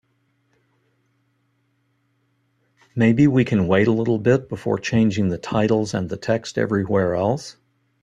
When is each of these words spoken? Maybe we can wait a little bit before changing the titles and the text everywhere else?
Maybe 2.95 3.27
we 3.27 3.45
can 3.45 3.67
wait 3.67 3.87
a 3.87 3.91
little 3.91 4.17
bit 4.17 4.49
before 4.49 4.79
changing 4.79 5.27
the 5.29 5.37
titles 5.37 5.93
and 5.93 6.09
the 6.09 6.17
text 6.17 6.57
everywhere 6.57 7.13
else? 7.13 7.57